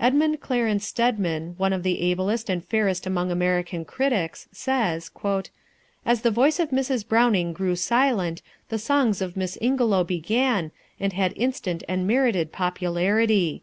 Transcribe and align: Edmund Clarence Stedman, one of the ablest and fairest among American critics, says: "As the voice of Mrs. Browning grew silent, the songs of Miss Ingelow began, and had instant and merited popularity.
Edmund 0.00 0.40
Clarence 0.40 0.86
Stedman, 0.86 1.56
one 1.58 1.74
of 1.74 1.82
the 1.82 2.00
ablest 2.00 2.48
and 2.48 2.64
fairest 2.64 3.06
among 3.06 3.30
American 3.30 3.84
critics, 3.84 4.48
says: 4.50 5.10
"As 6.06 6.22
the 6.22 6.30
voice 6.30 6.58
of 6.58 6.70
Mrs. 6.70 7.06
Browning 7.06 7.52
grew 7.52 7.76
silent, 7.76 8.40
the 8.70 8.78
songs 8.78 9.20
of 9.20 9.36
Miss 9.36 9.58
Ingelow 9.60 10.04
began, 10.04 10.72
and 10.98 11.12
had 11.12 11.34
instant 11.36 11.84
and 11.86 12.06
merited 12.06 12.50
popularity. 12.50 13.62